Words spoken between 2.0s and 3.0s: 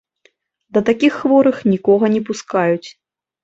не пускаюць.